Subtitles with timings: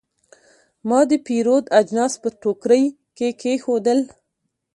[0.87, 2.83] ما د پیرود اجناس په ټوکرۍ
[3.17, 3.99] کې کېښودل.